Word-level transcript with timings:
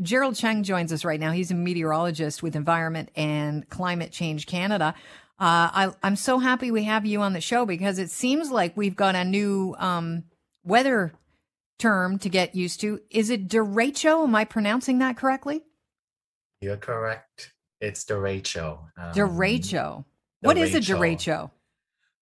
Gerald 0.00 0.36
Cheng 0.36 0.62
joins 0.62 0.92
us 0.92 1.04
right 1.04 1.20
now. 1.20 1.32
He's 1.32 1.50
a 1.50 1.54
meteorologist 1.54 2.42
with 2.42 2.56
Environment 2.56 3.10
and 3.16 3.68
Climate 3.68 4.12
Change 4.12 4.46
Canada. 4.46 4.94
Uh, 5.40 5.92
I, 5.92 5.92
am 6.02 6.16
so 6.16 6.38
happy 6.38 6.70
we 6.70 6.84
have 6.84 7.06
you 7.06 7.20
on 7.20 7.32
the 7.32 7.40
show 7.40 7.64
because 7.64 7.98
it 7.98 8.10
seems 8.10 8.50
like 8.50 8.76
we've 8.76 8.96
got 8.96 9.14
a 9.14 9.24
new 9.24 9.74
um, 9.78 10.24
weather 10.64 11.12
term 11.78 12.18
to 12.18 12.28
get 12.28 12.54
used 12.54 12.80
to. 12.80 13.00
Is 13.10 13.30
it 13.30 13.48
derecho? 13.48 14.24
Am 14.24 14.34
I 14.34 14.44
pronouncing 14.44 14.98
that 14.98 15.16
correctly? 15.16 15.62
You're 16.60 16.76
correct. 16.76 17.52
It's 17.80 18.04
derecho. 18.04 18.86
Um, 18.96 19.12
derecho. 19.12 20.04
What 20.40 20.56
derecho. 20.56 20.62
is 20.62 20.74
a 20.74 20.80
derecho? 20.80 21.50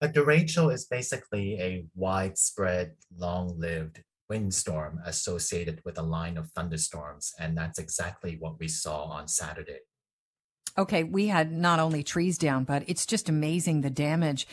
A 0.02 0.08
derecho 0.08 0.72
is 0.72 0.84
basically 0.84 1.54
a 1.54 1.86
widespread, 1.94 2.96
long-lived 3.16 4.02
windstorm 4.28 5.00
associated 5.04 5.80
with 5.84 5.98
a 5.98 6.02
line 6.02 6.36
of 6.36 6.50
thunderstorms, 6.50 7.32
and 7.38 7.56
that's 7.56 7.78
exactly 7.78 8.36
what 8.38 8.58
we 8.58 8.68
saw 8.68 9.04
on 9.04 9.28
Saturday. 9.28 9.80
Okay, 10.78 11.04
we 11.04 11.28
had 11.28 11.52
not 11.52 11.80
only 11.80 12.02
trees 12.02 12.36
down, 12.36 12.64
but 12.64 12.84
it's 12.86 13.06
just 13.06 13.28
amazing 13.28 13.80
the 13.80 13.90
damage 13.90 14.46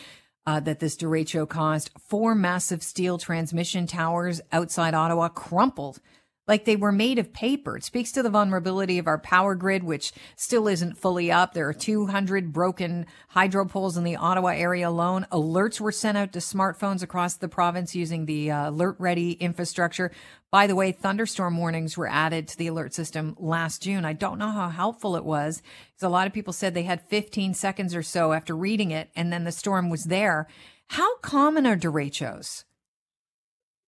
uh, 0.46 0.60
that 0.62 0.80
this 0.80 0.96
derecho 0.96 1.48
caused. 1.48 1.90
Four 2.08 2.36
massive 2.36 2.84
steel 2.84 3.18
transmission 3.18 3.88
towers 3.88 4.42
outside 4.52 4.94
Ottawa 4.94 5.30
crumpled 5.30 6.00
like 6.48 6.66
they 6.66 6.76
were 6.76 6.92
made 6.92 7.20
of 7.20 7.34
paper. 7.34 7.78
It 7.78 7.84
speaks 7.84 8.12
to 8.14 8.24
the 8.24 8.30
vulnerability 8.30 8.98
of 8.98 9.08
our 9.08 9.18
power 9.18 9.56
grid, 9.56 9.84
which 9.84 10.12
still 10.36 10.68
isn't 10.68 10.98
fully 10.98 11.32
up. 11.32 11.54
There 11.54 11.68
are 11.68 11.74
200 11.74 12.52
broken 12.52 13.06
hydro 13.30 13.66
poles 13.66 13.98
in 13.98 14.04
the 14.04 14.18
Ottawa 14.18 14.50
area 14.50 14.90
alone. 14.90 15.26
Alerts 15.32 15.80
were 15.80 15.92
sent 15.92 16.18
out 16.18 16.34
to 16.34 16.40
smartphones 16.40 17.02
across 17.02 17.36
the 17.36 17.48
province 17.48 17.96
using 17.96 18.26
the 18.26 18.52
uh, 18.52 18.70
alert 18.70 18.98
ready 19.00 19.34
infrastructure. 19.34 20.12
By 20.52 20.68
the 20.68 20.76
way, 20.76 20.92
thunderstorm 20.92 21.58
warnings 21.58 21.98
were 21.98 22.08
added 22.08 22.48
to 22.50 22.58
the 22.58 22.68
alert 22.68 22.94
system 22.94 23.36
last 23.40 23.82
June. 23.82 24.06
I 24.06 24.14
don't 24.14 24.38
know 24.38 24.52
how 24.52 24.70
helpful 24.70 25.16
it 25.16 25.26
was 25.26 25.62
because 25.88 26.06
a 26.06 26.10
lot 26.10 26.28
of 26.28 26.34
people 26.34 26.54
said 26.54 26.74
they 26.74 26.84
had 26.84 27.02
15 27.02 27.54
seconds 27.54 27.96
or 27.96 28.04
so 28.04 28.34
after 28.34 28.56
reading 28.56 28.92
it 28.92 29.10
and 29.16 29.32
then 29.32 29.46
the 29.46 29.52
storm 29.52 29.90
was 29.90 30.04
there. 30.04 30.48
How 30.90 31.18
common 31.20 31.66
are 31.66 31.78
derechos? 31.78 32.66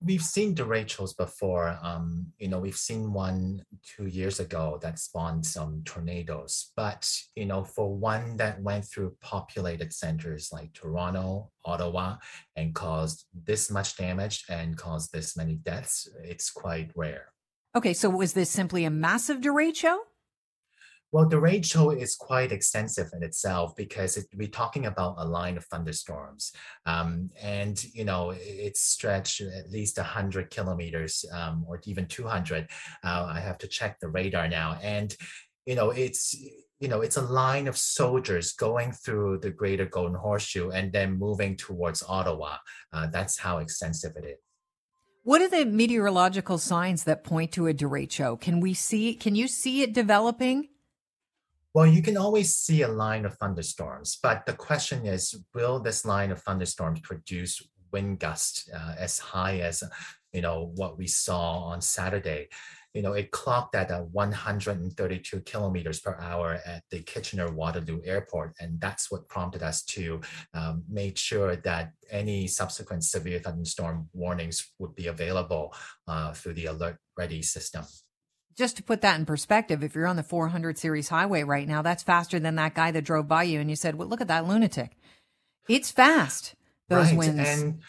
We've 0.05 0.21
seen 0.21 0.55
derechos 0.55 1.17
before. 1.17 1.77
Um, 1.81 2.27
you 2.37 2.47
know, 2.47 2.59
we've 2.59 2.77
seen 2.77 3.11
one 3.11 3.65
two 3.83 4.05
years 4.05 4.39
ago 4.39 4.79
that 4.81 4.99
spawned 4.99 5.45
some 5.45 5.81
tornadoes. 5.83 6.71
But 6.75 7.11
you 7.35 7.45
know, 7.45 7.63
for 7.63 7.93
one 7.93 8.37
that 8.37 8.61
went 8.61 8.85
through 8.85 9.17
populated 9.21 9.91
centers 9.91 10.49
like 10.53 10.73
Toronto, 10.73 11.51
Ottawa, 11.65 12.17
and 12.55 12.75
caused 12.75 13.25
this 13.33 13.71
much 13.71 13.97
damage 13.97 14.45
and 14.47 14.77
caused 14.77 15.11
this 15.11 15.35
many 15.35 15.55
deaths, 15.55 16.07
it's 16.23 16.51
quite 16.51 16.91
rare. 16.95 17.31
Okay, 17.75 17.93
so 17.93 18.09
was 18.09 18.33
this 18.33 18.49
simply 18.49 18.85
a 18.85 18.89
massive 18.89 19.41
derecho? 19.41 19.97
Well, 21.11 21.29
the 21.29 21.37
derecho 21.37 21.97
is 21.97 22.15
quite 22.15 22.51
extensive 22.51 23.07
in 23.13 23.23
itself 23.23 23.75
because 23.75 24.17
it, 24.17 24.25
we're 24.35 24.47
talking 24.47 24.85
about 24.85 25.15
a 25.17 25.25
line 25.25 25.55
of 25.55 25.65
thunderstorms, 25.65 26.51
um, 26.85 27.29
and 27.41 27.81
you 27.93 28.03
know 28.03 28.33
it's 28.35 28.81
stretched 28.81 29.39
at 29.41 29.71
least 29.71 29.97
hundred 29.97 30.49
kilometers 30.49 31.23
um, 31.31 31.63
or 31.67 31.79
even 31.85 32.07
two 32.07 32.27
hundred. 32.27 32.69
Uh, 33.03 33.31
I 33.33 33.39
have 33.39 33.57
to 33.59 33.67
check 33.67 33.99
the 33.99 34.09
radar 34.09 34.49
now, 34.49 34.77
and 34.81 35.15
you 35.65 35.75
know 35.75 35.91
it's 35.91 36.35
you 36.79 36.87
know 36.89 37.01
it's 37.01 37.17
a 37.17 37.21
line 37.21 37.67
of 37.67 37.77
soldiers 37.77 38.51
going 38.53 38.91
through 38.91 39.39
the 39.39 39.51
Greater 39.51 39.85
Golden 39.85 40.15
Horseshoe 40.15 40.71
and 40.71 40.91
then 40.91 41.17
moving 41.17 41.55
towards 41.55 42.03
Ottawa. 42.03 42.57
Uh, 42.91 43.07
that's 43.07 43.39
how 43.39 43.59
extensive 43.59 44.17
it 44.17 44.25
is. 44.25 44.37
What 45.23 45.41
are 45.41 45.49
the 45.49 45.65
meteorological 45.65 46.57
signs 46.57 47.05
that 47.05 47.23
point 47.23 47.51
to 47.53 47.67
a 47.67 47.73
derecho? 47.73 48.39
Can 48.39 48.59
we 48.59 48.73
see? 48.73 49.15
Can 49.15 49.35
you 49.35 49.47
see 49.47 49.81
it 49.81 49.93
developing? 49.93 50.69
Well, 51.75 51.87
you 51.87 52.01
can 52.01 52.15
always 52.15 52.55
see 52.55 52.83
a 52.83 52.87
line 52.87 53.25
of 53.25 53.37
thunderstorms, 53.37 54.17
but 54.23 54.45
the 54.45 54.53
question 54.53 55.05
is, 55.05 55.37
will 55.53 55.81
this 55.81 56.05
line 56.05 56.31
of 56.31 56.41
thunderstorms 56.41 57.01
produce 57.01 57.61
wind 57.91 58.19
gusts 58.19 58.69
uh, 58.73 58.95
as 58.97 59.19
high 59.19 59.59
as, 59.59 59.83
you 60.31 60.39
know, 60.39 60.71
what 60.75 60.97
we 60.97 61.05
saw 61.05 61.63
on 61.63 61.81
Saturday? 61.81 62.47
You 62.93 63.01
know, 63.01 63.11
it 63.11 63.31
clocked 63.31 63.75
at 63.75 63.91
132 64.13 65.41
kilometers 65.41 65.99
per 65.99 66.17
hour 66.17 66.61
at 66.65 66.83
the 66.91 67.01
Kitchener 67.01 67.51
Waterloo 67.51 67.99
Airport, 68.05 68.53
and 68.61 68.79
that's 68.79 69.11
what 69.11 69.27
prompted 69.27 69.61
us 69.61 69.83
to 69.83 70.21
um, 70.53 70.81
make 70.89 71.17
sure 71.17 71.57
that 71.57 71.91
any 72.09 72.47
subsequent 72.47 73.03
severe 73.03 73.39
thunderstorm 73.39 74.07
warnings 74.13 74.71
would 74.79 74.95
be 74.95 75.07
available 75.07 75.75
uh, 76.07 76.31
through 76.31 76.53
the 76.53 76.67
alert 76.67 76.97
ready 77.17 77.41
system 77.41 77.83
just 78.55 78.77
to 78.77 78.83
put 78.83 79.01
that 79.01 79.19
in 79.19 79.25
perspective, 79.25 79.83
if 79.83 79.95
you're 79.95 80.07
on 80.07 80.15
the 80.15 80.23
400 80.23 80.77
series 80.77 81.09
highway 81.09 81.43
right 81.43 81.67
now, 81.67 81.81
that's 81.81 82.03
faster 82.03 82.39
than 82.39 82.55
that 82.55 82.73
guy 82.73 82.91
that 82.91 83.03
drove 83.03 83.27
by 83.27 83.43
you 83.43 83.59
and 83.59 83.69
you 83.69 83.75
said, 83.75 83.95
well, 83.95 84.07
look 84.07 84.21
at 84.21 84.29
that 84.29 84.47
lunatic. 84.47 84.97
It's 85.67 85.91
fast, 85.91 86.55
those 86.87 87.09
right. 87.09 87.17
winds. 87.17 87.39
And, 87.39 87.81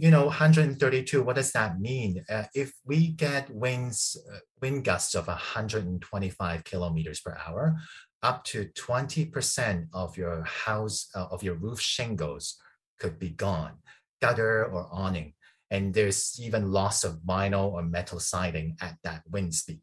you 0.00 0.10
know, 0.10 0.26
132, 0.26 1.22
what 1.22 1.36
does 1.36 1.52
that 1.52 1.80
mean? 1.80 2.24
Uh, 2.28 2.44
if 2.54 2.72
we 2.84 3.08
get 3.08 3.50
winds, 3.50 4.16
uh, 4.32 4.38
wind 4.60 4.84
gusts 4.84 5.14
of 5.14 5.28
125 5.28 6.64
kilometers 6.64 7.20
per 7.20 7.38
hour, 7.46 7.76
up 8.22 8.44
to 8.44 8.66
20% 8.66 9.86
of 9.92 10.16
your 10.16 10.44
house, 10.44 11.08
uh, 11.14 11.26
of 11.30 11.42
your 11.42 11.54
roof 11.54 11.80
shingles 11.80 12.56
could 12.98 13.18
be 13.18 13.30
gone, 13.30 13.72
gutter 14.20 14.66
or 14.66 14.88
awning. 14.92 15.34
And 15.70 15.94
there's 15.94 16.38
even 16.40 16.70
loss 16.70 17.02
of 17.02 17.20
vinyl 17.26 17.72
or 17.72 17.82
metal 17.82 18.20
siding 18.20 18.76
at 18.80 18.96
that 19.04 19.22
wind 19.30 19.54
speed. 19.54 19.80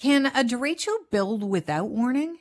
Can 0.00 0.26
a 0.26 0.42
derecho 0.42 0.96
build 1.10 1.44
without 1.44 1.90
warning? 1.90 2.38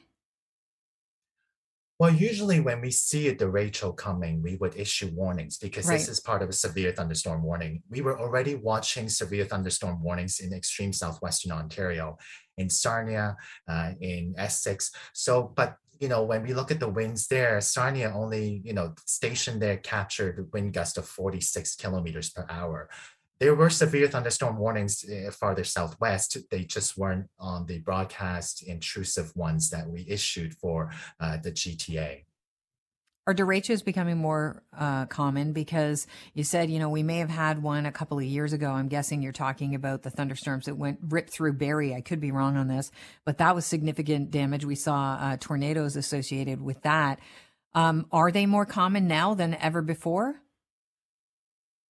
Well, 2.00 2.14
usually 2.14 2.62
when 2.62 2.80
we 2.80 2.92
see 2.92 3.28
a 3.28 3.36
derecho 3.36 3.94
coming, 3.94 4.42
we 4.42 4.56
would 4.56 4.78
issue 4.78 5.12
warnings 5.14 5.58
because 5.58 5.86
right. 5.86 6.00
this 6.00 6.08
is 6.08 6.22
part 6.22 6.42
of 6.42 6.48
a 6.48 6.54
severe 6.54 6.94
thunderstorm 6.94 7.44
warning. 7.44 7.84
We 7.90 8.00
were 8.00 8.18
already 8.18 8.56
watching 8.56 9.10
severe 9.10 9.44
thunderstorm 9.44 10.02
warnings 10.02 10.40
in 10.40 10.54
extreme 10.54 10.94
southwestern 10.94 11.52
Ontario, 11.52 12.18
in 12.58 12.70
Sarnia, 12.70 13.36
uh, 13.68 13.92
in 14.00 14.36
Essex. 14.38 14.92
So, 15.12 15.52
but 15.54 15.76
you 16.00 16.08
know, 16.08 16.24
when 16.24 16.44
we 16.44 16.54
look 16.54 16.72
at 16.72 16.80
the 16.80 16.88
winds 16.88 17.28
there, 17.28 17.60
Sarnia 17.60 18.14
only, 18.16 18.62
you 18.64 18.72
know, 18.72 18.94
stationed 19.06 19.62
there 19.62 19.76
captured 19.76 20.48
wind 20.54 20.72
gust 20.72 20.98
of 20.98 21.06
46 21.06 21.76
kilometers 21.76 22.30
per 22.30 22.46
hour 22.50 22.90
there 23.40 23.56
were 23.56 23.70
severe 23.70 24.08
thunderstorm 24.08 24.58
warnings 24.58 25.06
uh, 25.10 25.32
farther 25.32 25.64
southwest. 25.64 26.38
They 26.52 26.64
just 26.64 26.98
weren't 26.98 27.28
on 27.40 27.66
the 27.66 27.80
broadcast 27.80 28.64
intrusive 28.64 29.36
ones 29.36 29.70
that 29.70 29.88
we 29.88 30.06
issued 30.08 30.54
for 30.56 30.92
uh, 31.20 31.38
the 31.38 31.52
GTA. 31.52 32.26
Are 33.28 33.34
derechos 33.34 33.86
becoming 33.86 34.18
more 34.18 34.64
uh, 34.76 35.06
common? 35.06 35.54
Because 35.54 36.08
you 36.34 36.44
said, 36.44 36.72
you 36.72 36.80
know, 36.80 36.90
we 36.90 37.04
may 37.04 37.20
have 37.20 37.30
had 37.30 37.62
one 37.62 37.86
a 37.86 37.92
couple 37.92 38.18
of 38.18 38.24
years 38.24 38.54
ago. 38.54 38.72
I'm 38.72 38.88
guessing 38.88 39.22
you're 39.22 39.32
talking 39.32 39.76
about 39.76 40.02
the 40.02 40.10
thunderstorms 40.10 40.66
that 40.66 40.78
went 40.78 40.98
ripped 41.08 41.30
through 41.30 41.54
Barrie. 41.54 41.94
I 41.94 42.02
could 42.02 42.20
be 42.20 42.32
wrong 42.32 42.58
on 42.58 42.68
this, 42.68 42.92
but 43.26 43.38
that 43.38 43.54
was 43.54 43.68
significant 43.68 44.32
damage. 44.32 44.66
We 44.66 44.74
saw 44.74 45.18
uh, 45.22 45.38
tornadoes 45.40 45.96
associated 45.96 46.60
with 46.60 46.82
that. 46.82 47.20
Um, 47.76 48.08
are 48.12 48.32
they 48.32 48.48
more 48.48 48.66
common 48.66 49.08
now 49.08 49.36
than 49.36 49.54
ever 49.54 49.84
before? 49.84 50.42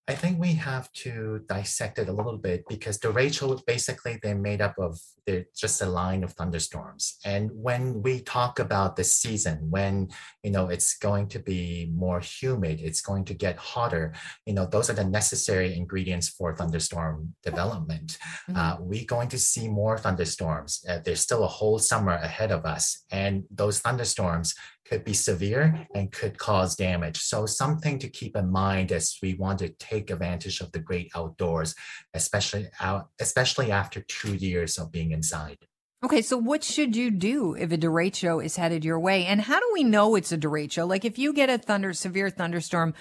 I 0.10 0.16
think 0.16 0.40
we 0.40 0.54
have 0.54 0.92
to 1.06 1.42
dissect 1.48 2.00
it 2.00 2.10
a 2.10 2.12
little 2.12 2.40
bit 2.40 2.64
because 2.68 2.98
derecho 2.98 3.64
basically 3.68 4.18
they're 4.24 4.34
made 4.34 4.60
up 4.60 4.74
of 4.80 4.98
they're 5.28 5.46
just 5.56 5.84
a 5.84 5.86
line 5.86 6.24
of 6.24 6.34
thunderstorms. 6.34 7.20
And 7.24 7.52
when 7.54 8.02
we 8.02 8.22
talk 8.22 8.58
about 8.58 8.96
the 8.96 9.04
season, 9.04 9.58
when 9.70 10.10
you 10.42 10.50
know 10.50 10.70
it's 10.70 10.98
going 10.98 11.28
to 11.28 11.40
be 11.40 11.92
more 11.94 12.22
humid, 12.22 12.80
it's 12.82 13.02
going 13.02 13.24
to 13.26 13.36
get 13.36 13.58
hotter, 13.58 14.16
you 14.48 14.56
know, 14.56 14.66
those 14.66 14.90
are 14.90 14.94
the 14.94 15.04
necessary 15.04 15.78
ingredients 15.78 16.28
for 16.28 16.56
thunderstorm 16.56 17.36
development. 17.44 18.18
Mm-hmm. 18.50 18.56
Uh, 18.60 18.78
we're 18.80 19.06
going 19.06 19.30
to 19.30 19.38
see 19.38 19.68
more 19.68 20.00
thunderstorms. 20.00 20.84
Uh, 20.90 20.98
there's 21.06 21.22
still 21.22 21.44
a 21.44 21.56
whole 21.60 21.78
summer 21.78 22.14
ahead 22.14 22.52
of 22.52 22.66
us, 22.66 23.06
and 23.12 23.44
those 23.52 23.78
thunderstorms 23.80 24.56
could 24.90 25.06
be 25.06 25.14
severe 25.14 25.88
and 25.94 26.12
could 26.12 26.38
cause 26.38 26.76
damage. 26.76 27.18
So 27.18 27.46
something 27.46 28.00
to 28.00 28.10
keep 28.10 28.36
in 28.36 28.52
mind 28.52 28.92
as 28.92 29.18
we 29.22 29.36
want 29.36 29.60
to 29.60 29.70
take 29.70 30.10
advantage 30.10 30.62
of 30.62 30.72
the 30.72 30.80
great 30.80 31.12
outdoors, 31.16 31.76
especially 32.14 32.68
out, 32.82 33.10
especially 33.20 33.72
after 33.72 34.02
two 34.02 34.36
years 34.36 34.78
of 34.78 34.92
being 34.92 35.12
inside. 35.12 35.58
Okay, 36.04 36.22
so 36.22 36.38
what 36.38 36.64
should 36.64 36.96
you 36.96 37.12
do 37.12 37.56
if 37.56 37.72
a 37.72 37.78
derecho 37.78 38.44
is 38.44 38.56
headed 38.56 38.86
your 38.86 39.00
way? 39.00 39.26
And 39.26 39.42
how 39.42 39.60
do 39.60 39.70
we 39.74 39.84
know 39.84 40.16
it's 40.16 40.32
a 40.32 40.38
derecho? 40.38 40.88
Like 40.88 41.04
if 41.04 41.20
you 41.20 41.34
get 41.34 41.50
a 41.50 41.58
thunder 41.58 41.94
severe 41.94 42.30
thunderstorm 42.30 42.94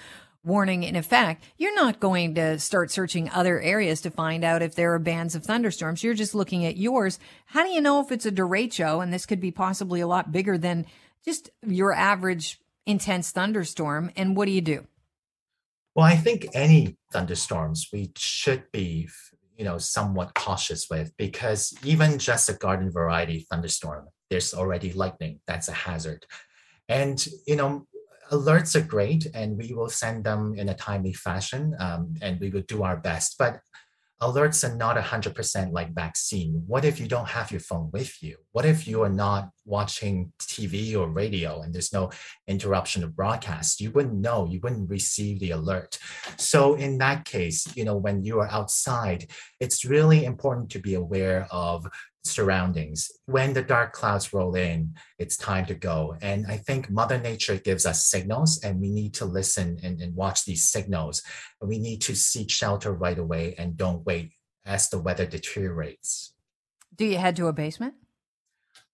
warning 0.43 0.83
in 0.83 0.95
effect, 0.95 1.43
you're 1.57 1.75
not 1.75 1.99
going 1.99 2.35
to 2.35 2.59
start 2.59 2.91
searching 2.91 3.29
other 3.29 3.59
areas 3.61 4.01
to 4.01 4.11
find 4.11 4.43
out 4.43 4.61
if 4.61 4.75
there 4.75 4.93
are 4.93 4.99
bands 4.99 5.35
of 5.35 5.43
thunderstorms. 5.43 6.03
You're 6.03 6.13
just 6.13 6.35
looking 6.35 6.65
at 6.65 6.77
yours. 6.77 7.19
How 7.45 7.63
do 7.63 7.69
you 7.69 7.81
know 7.81 8.01
if 8.01 8.11
it's 8.11 8.25
a 8.25 8.31
derecho? 8.31 9.01
And 9.01 9.13
this 9.13 9.25
could 9.25 9.41
be 9.41 9.51
possibly 9.51 10.01
a 10.01 10.07
lot 10.07 10.31
bigger 10.31 10.57
than 10.57 10.85
just 11.25 11.49
your 11.65 11.93
average 11.93 12.59
intense 12.85 13.31
thunderstorm. 13.31 14.11
And 14.15 14.35
what 14.35 14.45
do 14.45 14.51
you 14.51 14.61
do? 14.61 14.87
Well, 15.95 16.05
I 16.05 16.15
think 16.15 16.47
any 16.53 16.97
thunderstorms, 17.11 17.89
we 17.91 18.11
should 18.15 18.63
be 18.71 19.09
you 19.59 19.65
know 19.65 19.77
somewhat 19.77 20.33
cautious 20.33 20.87
with 20.89 21.11
because 21.17 21.77
even 21.83 22.17
just 22.17 22.49
a 22.49 22.53
garden 22.53 22.89
variety 22.89 23.45
thunderstorm 23.51 24.07
there's 24.29 24.53
already 24.53 24.93
lightning 24.93 25.41
that's 25.45 25.67
a 25.67 25.73
hazard 25.73 26.25
and 26.87 27.27
you 27.45 27.57
know 27.57 27.85
alerts 28.31 28.75
are 28.75 28.87
great 28.87 29.27
and 29.33 29.57
we 29.57 29.73
will 29.73 29.89
send 29.89 30.23
them 30.23 30.55
in 30.57 30.69
a 30.69 30.73
timely 30.73 31.11
fashion 31.11 31.75
um, 31.79 32.13
and 32.21 32.39
we 32.39 32.49
will 32.49 32.63
do 32.69 32.83
our 32.83 32.95
best 32.95 33.35
but 33.37 33.59
alerts 34.21 34.69
are 34.69 34.75
not 34.75 34.97
100% 34.97 35.71
like 35.71 35.93
vaccine. 35.93 36.63
What 36.67 36.83
if 36.83 36.99
you 36.99 37.07
don't 37.07 37.29
have 37.29 37.51
your 37.51 37.61
phone 37.61 37.89
with 37.93 38.21
you? 38.21 38.37
What 38.51 38.65
if 38.65 38.87
you 38.87 39.01
are 39.03 39.09
not 39.09 39.49
watching 39.65 40.33
TV 40.39 40.95
or 40.97 41.07
radio 41.07 41.61
and 41.61 41.73
there's 41.73 41.93
no 41.93 42.11
interruption 42.47 43.03
of 43.03 43.15
broadcast? 43.15 43.79
You 43.79 43.91
wouldn't 43.91 44.19
know, 44.19 44.45
you 44.45 44.59
wouldn't 44.61 44.89
receive 44.89 45.39
the 45.39 45.51
alert. 45.51 45.97
So 46.39 46.75
in 46.75 46.97
that 46.99 47.25
case, 47.25 47.67
you 47.75 47.83
know, 47.83 47.97
when 47.97 48.23
you 48.23 48.39
are 48.39 48.49
outside, 48.49 49.29
it's 49.59 49.83
really 49.83 50.23
important 50.23 50.69
to 50.71 50.79
be 50.79 50.93
aware 50.93 51.47
of 51.51 51.85
surroundings. 52.23 53.11
When 53.25 53.53
the 53.53 53.61
dark 53.61 53.93
clouds 53.93 54.33
roll 54.33 54.55
in, 54.55 54.95
it's 55.17 55.35
time 55.35 55.65
to 55.65 55.75
go. 55.75 56.15
And 56.21 56.47
I 56.47 56.57
think 56.57 56.89
Mother 56.89 57.19
Nature 57.19 57.57
gives 57.57 57.85
us 57.85 58.05
signals, 58.05 58.61
and 58.63 58.79
we 58.79 58.89
need 58.89 59.13
to 59.15 59.25
listen 59.25 59.79
and, 59.83 60.01
and 60.01 60.15
watch 60.15 60.45
these 60.45 60.65
signals. 60.65 61.21
We 61.61 61.77
need 61.77 62.01
to 62.03 62.15
seek 62.15 62.49
shelter 62.49 62.93
right 62.93 63.17
away 63.17 63.55
and 63.57 63.75
don't 63.75 64.05
wait 64.05 64.31
as 64.65 64.89
the 64.89 64.99
weather 64.99 65.25
deteriorates. 65.25 66.33
Do 66.95 67.05
you 67.05 67.17
head 67.17 67.35
to 67.37 67.47
a 67.47 67.53
basement? 67.53 67.95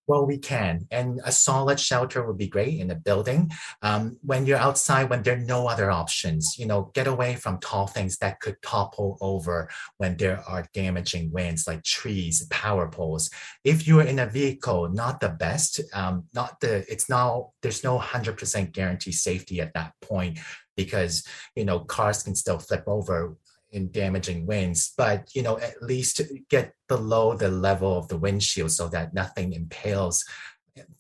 Well, 0.07 0.25
we 0.25 0.38
can. 0.38 0.88
And 0.92 1.19
a 1.25 1.31
solid 1.31 1.80
shelter 1.80 2.25
would 2.25 2.38
be 2.38 2.48
great 2.48 2.80
in 2.80 2.92
a 2.92 2.96
building. 2.96 3.52
Um, 3.81 4.18
when 4.22 4.46
you're 4.46 4.57
outside, 4.57 5.10
when 5.10 5.24
there 5.24 5.36
are 5.36 5.40
no 5.40 5.68
other 5.68 5.90
options, 5.90 6.57
you 6.60 6.68
know, 6.68 6.92
get 6.94 7.07
away 7.07 7.36
from 7.36 7.60
tall 7.60 7.88
things 7.88 8.18
that 8.18 8.40
could 8.40 8.62
topple 8.62 9.18
over 9.19 9.69
when 9.98 10.16
there 10.18 10.44
are 10.48 10.68
damaging 10.74 11.31
winds 11.31 11.68
like 11.68 11.84
trees, 11.84 12.46
power 12.52 12.88
poles. 12.88 13.31
If 13.63 13.88
you're 13.88 14.04
in 14.04 14.19
a 14.19 14.28
vehicle, 14.28 14.90
not 14.90 15.19
the 15.19 15.30
best, 15.30 15.81
um, 15.94 16.25
not 16.34 16.60
the, 16.60 16.86
it's 16.92 17.10
now, 17.10 17.54
there's 17.63 17.84
no 17.84 17.98
100% 17.98 18.72
guarantee 18.74 19.12
safety 19.12 19.60
at 19.60 19.74
that 19.74 19.94
point 20.02 20.38
because, 20.78 21.24
you 21.56 21.66
know, 21.66 21.80
cars 21.80 22.22
can 22.22 22.36
still 22.36 22.60
flip 22.60 22.84
over 22.86 23.38
in 23.75 23.92
damaging 23.92 24.45
winds, 24.45 24.94
but 24.98 25.30
you 25.36 25.44
know, 25.44 25.60
at 25.60 25.83
least 25.83 26.22
get 26.50 26.74
below 26.88 27.36
the 27.36 27.50
level 27.50 27.98
of 27.98 28.07
the 28.07 28.18
windshield 28.18 28.72
so 28.72 28.88
that 28.88 29.13
nothing 29.13 29.54
impales 29.54 30.24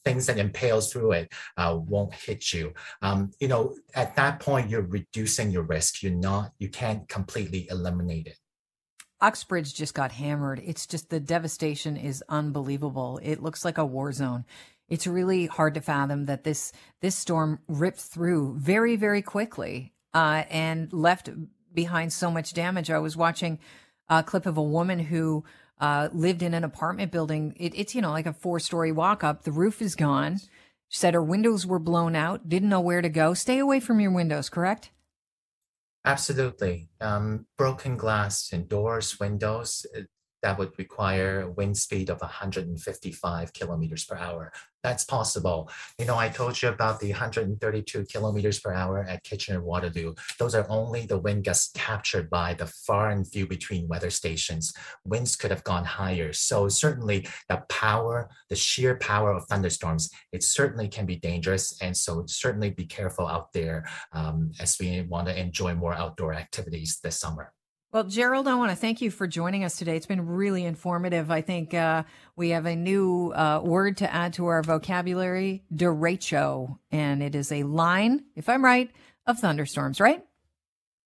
things 0.03 0.25
that 0.27 0.37
impales 0.37 0.91
through 0.91 1.11
it 1.11 1.33
uh, 1.57 1.77
won't 1.77 2.13
hit 2.13 2.53
you. 2.53 2.73
Um, 3.01 3.31
you 3.39 3.47
know, 3.47 3.75
at 3.93 4.15
that 4.15 4.39
point, 4.39 4.69
you're 4.69 4.81
reducing 4.81 5.51
your 5.51 5.63
risk. 5.63 6.01
You're 6.01 6.13
not, 6.13 6.53
you 6.59 6.69
can't 6.69 7.07
completely 7.09 7.67
eliminate 7.69 8.27
it. 8.27 8.37
Uxbridge 9.21 9.73
just 9.73 9.93
got 9.93 10.11
hammered. 10.11 10.61
It's 10.63 10.85
just 10.85 11.09
the 11.09 11.19
devastation 11.19 11.97
is 11.97 12.23
unbelievable. 12.29 13.19
It 13.23 13.41
looks 13.41 13.65
like 13.65 13.77
a 13.77 13.85
war 13.85 14.11
zone. 14.11 14.45
It's 14.87 15.07
really 15.07 15.47
hard 15.47 15.73
to 15.75 15.81
fathom 15.81 16.25
that 16.25 16.43
this 16.43 16.71
this 17.01 17.15
storm 17.15 17.59
ripped 17.67 17.99
through 17.99 18.55
very 18.59 18.95
very 18.97 19.23
quickly 19.23 19.93
uh, 20.13 20.43
and 20.49 20.91
left 20.93 21.29
behind 21.75 22.13
so 22.13 22.31
much 22.31 22.53
damage. 22.53 22.89
I 22.89 22.99
was 22.99 23.17
watching 23.17 23.59
a 24.09 24.23
clip 24.23 24.45
of 24.45 24.57
a 24.57 24.63
woman 24.63 24.99
who 24.99 25.43
uh, 25.79 26.09
lived 26.13 26.41
in 26.41 26.53
an 26.53 26.63
apartment 26.63 27.11
building. 27.11 27.53
It, 27.57 27.73
it's, 27.75 27.93
you 27.93 28.01
know, 28.01 28.11
like 28.11 28.25
a 28.25 28.33
four 28.33 28.59
story 28.59 28.91
walk 28.91 29.23
up. 29.23 29.43
The 29.43 29.51
roof 29.51 29.81
is 29.81 29.95
gone. 29.95 30.39
She 30.87 30.99
said 30.99 31.13
her 31.13 31.21
windows 31.21 31.65
were 31.65 31.79
blown 31.79 32.15
out, 32.15 32.47
didn't 32.47 32.69
know 32.69 32.79
where 32.79 33.01
to 33.01 33.09
go. 33.09 33.33
Stay 33.33 33.59
away 33.59 33.79
from 33.79 33.99
your 33.99 34.11
windows, 34.11 34.49
correct? 34.49 34.91
Absolutely. 36.05 36.89
Um, 37.01 37.47
broken 37.57 37.97
glass 37.97 38.51
and 38.53 38.69
doors, 38.69 39.19
windows, 39.19 39.85
that 40.45 40.59
would 40.59 40.77
require 40.77 41.41
a 41.41 41.49
wind 41.49 41.75
speed 41.75 42.11
of 42.11 42.21
155 42.21 43.51
kilometers 43.51 44.05
per 44.05 44.15
hour. 44.15 44.53
That's 44.83 45.03
possible. 45.03 45.71
You 45.97 46.05
know, 46.05 46.17
I 46.17 46.29
told 46.29 46.61
you 46.61 46.69
about 46.69 46.99
the 46.99 47.09
132 47.09 48.05
kilometers 48.05 48.59
per 48.59 48.71
hour 48.71 49.03
at 49.09 49.23
Kitchener-Waterloo. 49.23 50.13
Those 50.37 50.53
are 50.53 50.67
only 50.69 51.07
the 51.07 51.17
wind 51.17 51.45
gusts 51.45 51.71
captured 51.73 52.29
by 52.29 52.53
the 52.53 52.67
far 52.67 53.09
and 53.09 53.27
few 53.27 53.47
between 53.47 53.87
weather 53.87 54.11
stations. 54.11 54.71
Winds 55.03 55.35
could 55.35 55.49
have 55.49 55.63
gone 55.63 55.83
higher. 55.83 56.31
So 56.31 56.69
certainly 56.69 57.27
the 57.49 57.63
power, 57.67 58.29
the 58.49 58.55
sheer 58.55 58.97
power 58.97 59.31
of 59.31 59.47
thunderstorms, 59.47 60.11
it 60.31 60.43
certainly 60.43 60.87
can 60.87 61.07
be 61.07 61.15
dangerous. 61.15 61.75
And 61.81 61.97
so 61.97 62.23
certainly 62.27 62.69
be 62.69 62.85
careful 62.85 63.25
out 63.25 63.51
there 63.51 63.89
um, 64.13 64.51
as 64.59 64.77
we 64.79 65.01
want 65.01 65.27
to 65.27 65.39
enjoy 65.39 65.73
more 65.73 65.95
outdoor 65.95 66.35
activities 66.35 66.99
this 67.01 67.19
summer. 67.19 67.54
Well, 67.95 68.03
Gerald, 68.03 68.45
I 68.49 68.55
want 68.55 68.71
to 68.71 68.75
thank 68.75 68.99
you 68.99 69.09
for 69.09 69.25
joining 69.25 69.63
us 69.63 69.77
today. 69.77 69.95
It's 69.95 70.05
been 70.05 70.27
really 70.27 70.65
informative. 70.65 71.31
I 71.31 71.39
think 71.39 71.73
uh, 71.73 72.03
we 72.35 72.49
have 72.49 72.65
a 72.65 72.75
new 72.75 73.31
uh, 73.31 73.61
word 73.63 73.95
to 73.99 74.13
add 74.13 74.33
to 74.33 74.47
our 74.47 74.61
vocabulary 74.61 75.63
derecho, 75.73 76.77
and 76.91 77.23
it 77.23 77.35
is 77.35 77.53
a 77.53 77.63
line, 77.63 78.25
if 78.35 78.49
I'm 78.49 78.65
right, 78.65 78.91
of 79.25 79.39
thunderstorms, 79.39 80.01
right? 80.01 80.21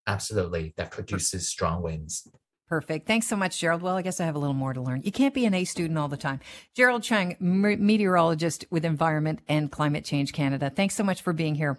Absolutely. 0.07 0.73
That 0.77 0.89
produces 0.89 1.47
strong 1.47 1.83
winds. 1.83 2.27
Perfect. 2.67 3.05
Thanks 3.05 3.27
so 3.27 3.35
much, 3.35 3.59
Gerald. 3.59 3.83
Well, 3.83 3.95
I 3.95 4.01
guess 4.01 4.19
I 4.19 4.25
have 4.25 4.35
a 4.35 4.39
little 4.39 4.55
more 4.55 4.73
to 4.73 4.81
learn. 4.81 5.03
You 5.03 5.11
can't 5.11 5.35
be 5.35 5.45
an 5.45 5.53
A 5.53 5.65
student 5.65 5.99
all 5.99 6.07
the 6.07 6.17
time. 6.17 6.39
Gerald 6.75 7.03
Chang, 7.03 7.37
meteorologist 7.39 8.65
with 8.71 8.83
Environment 8.83 9.41
and 9.47 9.71
Climate 9.71 10.05
Change 10.05 10.33
Canada. 10.33 10.71
Thanks 10.75 10.95
so 10.95 11.03
much 11.03 11.21
for 11.21 11.33
being 11.33 11.53
here. 11.53 11.77